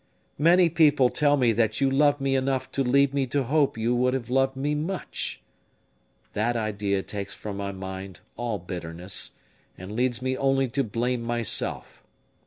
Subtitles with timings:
[0.39, 3.93] Many people tell me that you loved me enough to lead me to hope you
[3.95, 5.43] would have loved me much.
[6.33, 9.29] That idea takes from my mind all bitterness,
[9.77, 12.01] and leads me only to blame myself.